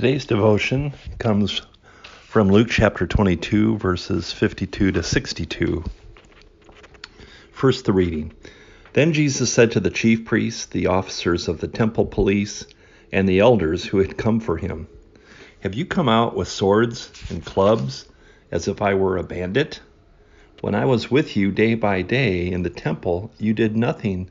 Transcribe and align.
Today's 0.00 0.24
devotion 0.24 0.94
comes 1.18 1.60
from 2.22 2.48
Luke 2.48 2.70
chapter 2.70 3.06
22, 3.06 3.76
verses 3.76 4.32
52 4.32 4.92
to 4.92 5.02
62. 5.02 5.84
First, 7.52 7.84
the 7.84 7.92
reading. 7.92 8.32
Then 8.94 9.12
Jesus 9.12 9.52
said 9.52 9.72
to 9.72 9.80
the 9.80 9.90
chief 9.90 10.24
priests, 10.24 10.64
the 10.64 10.86
officers 10.86 11.48
of 11.48 11.60
the 11.60 11.68
temple 11.68 12.06
police, 12.06 12.64
and 13.12 13.28
the 13.28 13.40
elders 13.40 13.84
who 13.84 13.98
had 13.98 14.16
come 14.16 14.40
for 14.40 14.56
him, 14.56 14.88
Have 15.60 15.74
you 15.74 15.84
come 15.84 16.08
out 16.08 16.34
with 16.34 16.48
swords 16.48 17.12
and 17.28 17.44
clubs 17.44 18.08
as 18.50 18.68
if 18.68 18.80
I 18.80 18.94
were 18.94 19.18
a 19.18 19.22
bandit? 19.22 19.82
When 20.62 20.74
I 20.74 20.86
was 20.86 21.10
with 21.10 21.36
you 21.36 21.50
day 21.52 21.74
by 21.74 22.00
day 22.00 22.50
in 22.50 22.62
the 22.62 22.70
temple, 22.70 23.32
you 23.36 23.52
did 23.52 23.76
nothing 23.76 24.30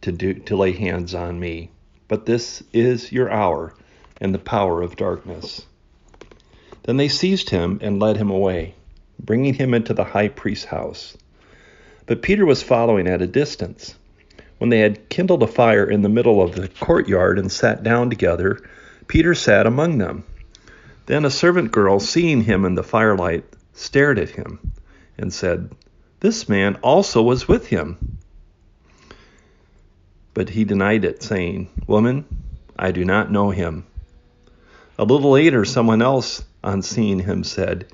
to, 0.00 0.10
do, 0.10 0.34
to 0.34 0.56
lay 0.56 0.72
hands 0.72 1.14
on 1.14 1.38
me. 1.38 1.70
But 2.08 2.26
this 2.26 2.64
is 2.72 3.12
your 3.12 3.30
hour 3.30 3.72
and 4.20 4.34
the 4.34 4.38
power 4.38 4.82
of 4.82 4.96
darkness. 4.96 5.64
Then 6.84 6.96
they 6.96 7.08
seized 7.08 7.50
him 7.50 7.78
and 7.82 8.00
led 8.00 8.16
him 8.16 8.30
away, 8.30 8.74
bringing 9.18 9.54
him 9.54 9.74
into 9.74 9.92
the 9.92 10.04
high 10.04 10.28
priest's 10.28 10.66
house. 10.66 11.16
But 12.06 12.22
Peter 12.22 12.46
was 12.46 12.62
following 12.62 13.08
at 13.08 13.22
a 13.22 13.26
distance. 13.26 13.96
When 14.58 14.70
they 14.70 14.78
had 14.78 15.08
kindled 15.08 15.42
a 15.42 15.48
fire 15.48 15.84
in 15.84 16.02
the 16.02 16.08
middle 16.08 16.40
of 16.40 16.54
the 16.54 16.68
courtyard 16.68 17.38
and 17.38 17.50
sat 17.50 17.82
down 17.82 18.08
together, 18.08 18.60
Peter 19.06 19.34
sat 19.34 19.66
among 19.66 19.98
them. 19.98 20.24
Then 21.06 21.24
a 21.24 21.30
servant 21.30 21.72
girl, 21.72 22.00
seeing 22.00 22.42
him 22.42 22.64
in 22.64 22.74
the 22.74 22.82
firelight, 22.82 23.44
stared 23.74 24.18
at 24.18 24.30
him 24.30 24.72
and 25.18 25.32
said, 25.32 25.70
This 26.20 26.48
man 26.48 26.76
also 26.76 27.22
was 27.22 27.46
with 27.46 27.66
him. 27.66 28.18
But 30.34 30.50
he 30.50 30.64
denied 30.64 31.04
it, 31.04 31.22
saying, 31.22 31.68
Woman, 31.86 32.24
I 32.78 32.90
do 32.92 33.04
not 33.04 33.30
know 33.30 33.50
him. 33.50 33.86
A 34.98 35.04
little 35.04 35.32
later, 35.32 35.64
someone 35.66 36.00
else, 36.00 36.42
on 36.64 36.80
seeing 36.80 37.18
him, 37.20 37.44
said, 37.44 37.86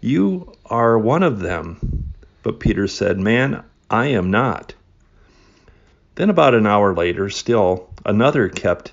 You 0.00 0.52
are 0.66 0.96
one 0.96 1.24
of 1.24 1.40
them. 1.40 2.12
But 2.44 2.60
Peter 2.60 2.86
said, 2.86 3.18
Man, 3.18 3.64
I 3.90 4.06
am 4.06 4.30
not. 4.30 4.74
Then, 6.14 6.30
about 6.30 6.54
an 6.54 6.66
hour 6.66 6.94
later, 6.94 7.28
still 7.30 7.90
another 8.04 8.48
kept 8.48 8.92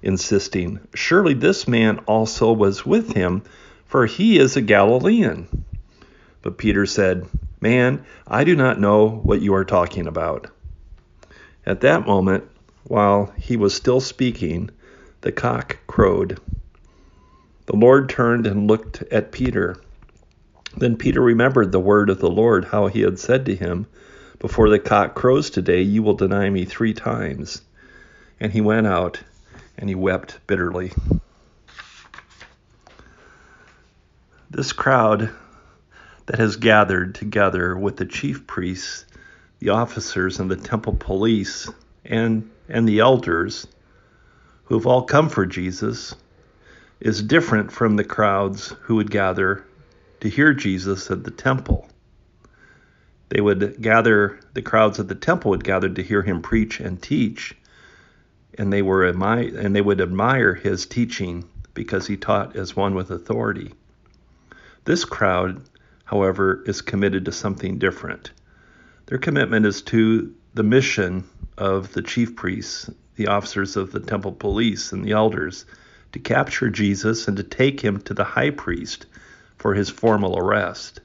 insisting, 0.00 0.78
Surely 0.94 1.34
this 1.34 1.66
man 1.66 1.98
also 2.06 2.52
was 2.52 2.86
with 2.86 3.14
him, 3.14 3.42
for 3.86 4.06
he 4.06 4.38
is 4.38 4.56
a 4.56 4.62
Galilean. 4.62 5.48
But 6.40 6.56
Peter 6.56 6.86
said, 6.86 7.26
Man, 7.60 8.04
I 8.28 8.44
do 8.44 8.54
not 8.54 8.80
know 8.80 9.08
what 9.08 9.42
you 9.42 9.54
are 9.54 9.64
talking 9.64 10.06
about. 10.06 10.48
At 11.66 11.80
that 11.80 12.06
moment, 12.06 12.44
while 12.84 13.32
he 13.36 13.56
was 13.56 13.74
still 13.74 14.00
speaking, 14.00 14.70
the 15.22 15.32
cock 15.32 15.78
crowed. 15.88 16.38
The 17.66 17.76
Lord 17.76 18.08
turned 18.08 18.46
and 18.46 18.66
looked 18.66 19.02
at 19.12 19.30
Peter. 19.30 19.76
Then 20.76 20.96
Peter 20.96 21.20
remembered 21.20 21.70
the 21.70 21.80
word 21.80 22.10
of 22.10 22.18
the 22.18 22.30
Lord, 22.30 22.64
how 22.66 22.88
he 22.88 23.02
had 23.02 23.18
said 23.18 23.46
to 23.46 23.54
him, 23.54 23.86
Before 24.40 24.68
the 24.68 24.78
cock 24.78 25.14
crows 25.14 25.50
today, 25.50 25.82
you 25.82 26.02
will 26.02 26.14
deny 26.14 26.50
me 26.50 26.64
three 26.64 26.92
times. 26.92 27.62
And 28.40 28.52
he 28.52 28.60
went 28.60 28.86
out 28.86 29.20
and 29.78 29.88
he 29.88 29.94
wept 29.94 30.40
bitterly. 30.46 30.92
This 34.50 34.72
crowd 34.72 35.30
that 36.26 36.38
has 36.38 36.56
gathered 36.56 37.14
together 37.14 37.76
with 37.76 37.96
the 37.96 38.04
chief 38.04 38.46
priests, 38.46 39.06
the 39.60 39.70
officers, 39.70 40.40
and 40.40 40.50
the 40.50 40.56
temple 40.56 40.96
police, 40.98 41.70
and, 42.04 42.50
and 42.68 42.88
the 42.88 42.98
elders, 42.98 43.66
who 44.64 44.74
have 44.76 44.86
all 44.86 45.02
come 45.02 45.28
for 45.28 45.46
Jesus, 45.46 46.14
is 47.02 47.20
different 47.20 47.72
from 47.72 47.96
the 47.96 48.04
crowds 48.04 48.68
who 48.82 48.94
would 48.94 49.10
gather 49.10 49.64
to 50.20 50.28
hear 50.28 50.54
Jesus 50.54 51.10
at 51.10 51.24
the 51.24 51.32
temple. 51.32 51.88
They 53.28 53.40
would 53.40 53.82
gather, 53.82 54.38
the 54.54 54.62
crowds 54.62 55.00
at 55.00 55.08
the 55.08 55.16
temple 55.16 55.50
would 55.50 55.64
gather 55.64 55.88
to 55.88 56.02
hear 56.02 56.22
him 56.22 56.42
preach 56.42 56.78
and 56.78 57.02
teach, 57.02 57.56
and 58.56 58.72
they 58.72 58.82
were 58.82 59.04
and 59.04 59.74
they 59.74 59.80
would 59.80 60.00
admire 60.00 60.54
his 60.54 60.86
teaching 60.86 61.44
because 61.74 62.06
he 62.06 62.16
taught 62.16 62.54
as 62.54 62.76
one 62.76 62.94
with 62.94 63.10
authority. 63.10 63.74
This 64.84 65.04
crowd, 65.04 65.60
however, 66.04 66.62
is 66.66 66.82
committed 66.82 67.24
to 67.24 67.32
something 67.32 67.78
different. 67.78 68.30
Their 69.06 69.18
commitment 69.18 69.66
is 69.66 69.82
to 69.82 70.32
the 70.54 70.62
mission 70.62 71.24
of 71.58 71.92
the 71.94 72.02
chief 72.02 72.36
priests, 72.36 72.88
the 73.16 73.26
officers 73.26 73.76
of 73.76 73.90
the 73.90 74.00
temple 74.00 74.32
police, 74.32 74.92
and 74.92 75.04
the 75.04 75.12
elders 75.12 75.66
to 76.12 76.18
capture 76.18 76.68
Jesus 76.68 77.28
and 77.28 77.36
to 77.36 77.42
take 77.42 77.80
him 77.80 78.00
to 78.02 78.14
the 78.14 78.24
high 78.24 78.50
priest 78.50 79.06
for 79.56 79.74
his 79.74 79.90
formal 79.90 80.38
arrest. 80.38 81.00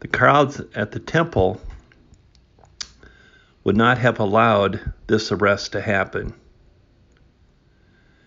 The 0.00 0.08
crowds 0.08 0.60
at 0.74 0.92
the 0.92 1.00
temple 1.00 1.60
would 3.64 3.76
not 3.76 3.98
have 3.98 4.20
allowed 4.20 4.92
this 5.06 5.32
arrest 5.32 5.72
to 5.72 5.80
happen. 5.80 6.34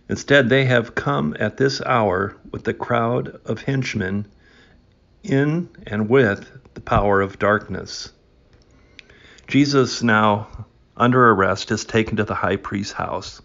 Instead, 0.10 0.50
they 0.50 0.66
have 0.66 0.96
come 0.96 1.36
at 1.40 1.58
this 1.58 1.82
hour 1.82 2.36
with 2.52 2.64
the 2.64 2.74
crowd 2.74 3.40
of 3.46 3.62
henchmen 3.62 4.26
in 5.24 5.70
and 5.86 6.10
with 6.10 6.50
the 6.74 6.82
power 6.82 7.22
of 7.22 7.40
darkness. 7.40 8.12
Jesus, 9.48 10.02
now 10.02 10.66
under 10.98 11.30
arrest, 11.30 11.72
is 11.72 11.86
taken 11.86 12.18
to 12.18 12.24
the 12.24 12.36
high 12.36 12.56
priest's 12.56 12.94
house. 12.94 13.42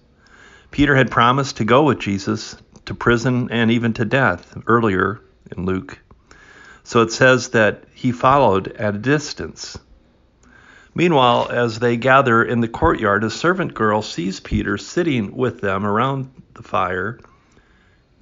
Peter 0.74 0.96
had 0.96 1.08
promised 1.08 1.58
to 1.58 1.64
go 1.64 1.84
with 1.84 2.00
Jesus 2.00 2.56
to 2.84 2.96
prison 2.96 3.48
and 3.52 3.70
even 3.70 3.92
to 3.92 4.04
death 4.04 4.60
earlier 4.66 5.20
in 5.56 5.66
Luke. 5.66 6.00
So 6.82 7.02
it 7.02 7.12
says 7.12 7.50
that 7.50 7.84
he 7.94 8.10
followed 8.10 8.72
at 8.72 8.96
a 8.96 8.98
distance. 8.98 9.78
Meanwhile, 10.92 11.46
as 11.52 11.78
they 11.78 11.96
gather 11.96 12.42
in 12.42 12.58
the 12.58 12.66
courtyard, 12.66 13.22
a 13.22 13.30
servant 13.30 13.72
girl 13.72 14.02
sees 14.02 14.40
Peter 14.40 14.76
sitting 14.76 15.36
with 15.36 15.60
them 15.60 15.86
around 15.86 16.32
the 16.54 16.64
fire, 16.64 17.20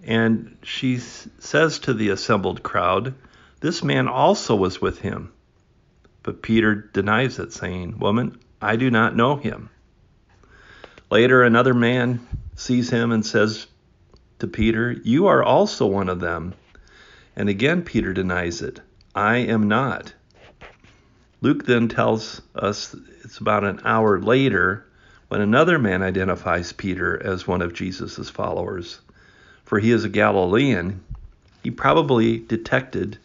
and 0.04 0.58
she 0.62 0.98
says 0.98 1.78
to 1.78 1.94
the 1.94 2.10
assembled 2.10 2.62
crowd, 2.62 3.14
This 3.60 3.82
man 3.82 4.08
also 4.08 4.54
was 4.56 4.78
with 4.78 4.98
him. 4.98 5.32
But 6.22 6.42
Peter 6.42 6.74
denies 6.74 7.38
it, 7.38 7.54
saying, 7.54 7.98
Woman, 7.98 8.38
I 8.60 8.76
do 8.76 8.90
not 8.90 9.16
know 9.16 9.36
him. 9.36 9.70
Later, 11.10 11.42
another 11.44 11.72
man 11.72 12.26
sees 12.62 12.90
him 12.90 13.10
and 13.10 13.26
says 13.26 13.66
to 14.38 14.46
Peter, 14.46 14.92
You 15.02 15.26
are 15.26 15.42
also 15.42 15.86
one 15.86 16.08
of 16.08 16.20
them. 16.20 16.54
And 17.34 17.48
again, 17.48 17.82
Peter 17.82 18.12
denies 18.12 18.62
it. 18.62 18.80
I 19.14 19.38
am 19.38 19.68
not. 19.68 20.12
Luke 21.40 21.66
then 21.66 21.88
tells 21.88 22.40
us 22.54 22.94
it's 23.24 23.38
about 23.38 23.64
an 23.64 23.80
hour 23.84 24.20
later 24.20 24.86
when 25.28 25.40
another 25.40 25.78
man 25.78 26.02
identifies 26.02 26.72
Peter 26.72 27.20
as 27.20 27.48
one 27.48 27.62
of 27.62 27.74
Jesus' 27.74 28.30
followers. 28.30 29.00
For 29.64 29.80
he 29.80 29.90
is 29.90 30.04
a 30.04 30.08
Galilean, 30.08 31.02
he 31.64 31.70
probably 31.70 32.38
detected 32.38 33.18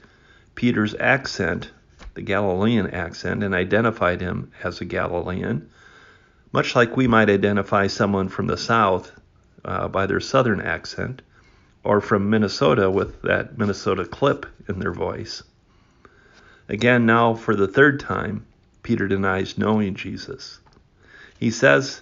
Peter's 0.55 0.95
accent, 0.95 1.69
the 2.15 2.21
Galilean 2.21 2.87
accent, 2.87 3.43
and 3.43 3.53
identified 3.53 4.21
him 4.21 4.51
as 4.63 4.81
a 4.81 4.85
Galilean, 4.85 5.69
much 6.51 6.75
like 6.75 6.97
we 6.97 7.07
might 7.07 7.29
identify 7.29 7.85
someone 7.85 8.29
from 8.29 8.47
the 8.47 8.57
South 8.57 9.11
uh, 9.67 9.87
by 9.87 10.05
their 10.05 10.19
southern 10.19 10.61
accent, 10.61 11.21
or 11.83 12.01
from 12.01 12.29
Minnesota 12.29 12.89
with 12.89 13.21
that 13.21 13.57
Minnesota 13.57 14.05
clip 14.05 14.45
in 14.67 14.79
their 14.79 14.93
voice. 14.93 15.43
Again, 16.69 17.05
now 17.05 17.33
for 17.33 17.55
the 17.55 17.67
third 17.67 17.99
time, 17.99 18.45
Peter 18.83 19.07
denies 19.07 19.57
knowing 19.57 19.95
Jesus. 19.95 20.59
He 21.39 21.51
says 21.51 22.01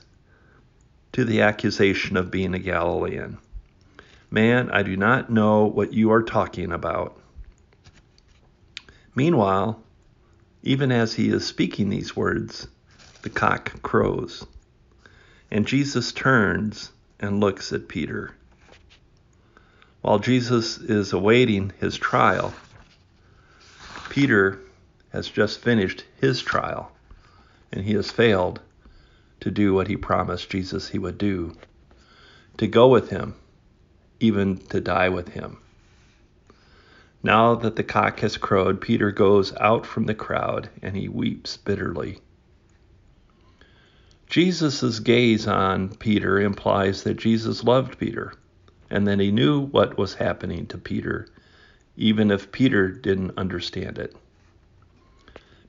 to 1.13 1.25
the 1.25 1.41
accusation 1.41 2.17
of 2.17 2.31
being 2.31 2.53
a 2.53 2.59
Galilean, 2.59 3.37
Man, 4.31 4.69
I 4.71 4.83
do 4.83 4.97
not 4.97 5.29
know 5.29 5.65
what 5.65 5.93
you 5.93 6.11
are 6.11 6.23
talking 6.23 6.71
about. 6.71 7.19
Meanwhile, 9.15 9.81
even 10.63 10.91
as 10.91 11.13
he 11.13 11.29
is 11.29 11.45
speaking 11.45 11.89
these 11.89 12.15
words, 12.15 12.67
the 13.21 13.29
cock 13.29 13.81
crows. 13.81 14.45
And 15.51 15.67
Jesus 15.67 16.11
turns 16.11 16.91
and 17.25 17.39
looks 17.39 17.73
at 17.73 17.87
Peter. 17.87 18.35
While 20.01 20.19
Jesus 20.19 20.77
is 20.77 21.11
awaiting 21.11 21.73
his 21.79 21.97
trial, 21.97 22.53
Peter 24.09 24.59
has 25.09 25.27
just 25.27 25.59
finished 25.59 26.05
his 26.21 26.41
trial 26.41 26.91
and 27.71 27.83
he 27.83 27.93
has 27.93 28.11
failed 28.11 28.61
to 29.39 29.49
do 29.49 29.73
what 29.73 29.87
he 29.87 29.97
promised 29.97 30.49
Jesus 30.49 30.89
he 30.89 30.99
would 30.99 31.17
do 31.17 31.55
to 32.57 32.67
go 32.67 32.87
with 32.87 33.09
him, 33.09 33.35
even 34.19 34.57
to 34.57 34.79
die 34.79 35.09
with 35.09 35.29
him. 35.29 35.57
Now 37.23 37.55
that 37.55 37.75
the 37.75 37.83
cock 37.83 38.19
has 38.19 38.37
crowed, 38.37 38.79
Peter 38.79 39.11
goes 39.11 39.51
out 39.57 39.85
from 39.85 40.05
the 40.05 40.15
crowd 40.15 40.69
and 40.81 40.95
he 40.95 41.09
weeps 41.09 41.57
bitterly. 41.57 42.19
Jesus' 44.35 44.99
gaze 44.99 45.47
on 45.47 45.87
Peter 45.95 46.41
implies 46.41 47.03
that 47.03 47.13
Jesus 47.13 47.63
loved 47.63 47.97
Peter, 47.97 48.33
and 48.89 49.07
that 49.07 49.21
he 49.21 49.31
knew 49.31 49.61
what 49.61 49.97
was 49.97 50.15
happening 50.15 50.67
to 50.67 50.77
Peter, 50.77 51.29
even 51.95 52.29
if 52.29 52.51
Peter 52.51 52.89
didn't 52.89 53.37
understand 53.37 53.97
it. 53.97 54.13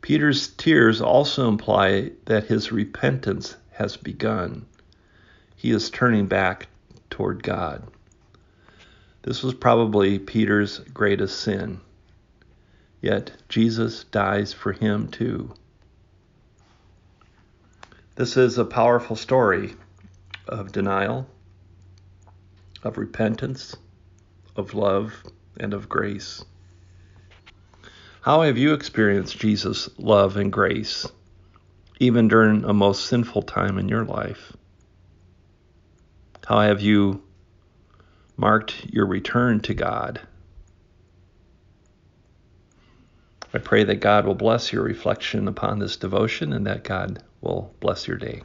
Peter's 0.00 0.48
tears 0.48 1.00
also 1.00 1.46
imply 1.46 2.10
that 2.24 2.46
his 2.46 2.72
repentance 2.72 3.56
has 3.70 3.96
begun. 3.96 4.66
He 5.54 5.70
is 5.70 5.88
turning 5.88 6.26
back 6.26 6.66
toward 7.08 7.44
God. 7.44 7.86
This 9.22 9.44
was 9.44 9.54
probably 9.54 10.18
Peter's 10.18 10.80
greatest 10.92 11.38
sin. 11.38 11.80
Yet 13.00 13.30
Jesus 13.48 14.02
dies 14.02 14.52
for 14.52 14.72
him 14.72 15.06
too. 15.06 15.54
This 18.16 18.38
is 18.38 18.56
a 18.56 18.64
powerful 18.64 19.14
story 19.14 19.74
of 20.48 20.72
denial, 20.72 21.28
of 22.82 22.96
repentance, 22.96 23.76
of 24.56 24.72
love, 24.72 25.12
and 25.60 25.74
of 25.74 25.90
grace. 25.90 26.42
How 28.22 28.40
have 28.40 28.56
you 28.56 28.72
experienced 28.72 29.38
Jesus' 29.38 29.90
love 29.98 30.38
and 30.38 30.50
grace, 30.50 31.06
even 32.00 32.26
during 32.26 32.64
a 32.64 32.72
most 32.72 33.04
sinful 33.04 33.42
time 33.42 33.76
in 33.76 33.86
your 33.86 34.06
life? 34.06 34.56
How 36.46 36.62
have 36.62 36.80
you 36.80 37.22
marked 38.38 38.86
your 38.86 39.04
return 39.04 39.60
to 39.60 39.74
God? 39.74 40.22
I 43.54 43.58
pray 43.58 43.84
that 43.84 44.00
God 44.00 44.26
will 44.26 44.34
bless 44.34 44.72
your 44.72 44.82
reflection 44.82 45.48
upon 45.48 45.78
this 45.78 45.96
devotion 45.96 46.52
and 46.52 46.66
that 46.66 46.84
God 46.84 47.22
will 47.40 47.72
bless 47.80 48.08
your 48.08 48.16
day. 48.16 48.42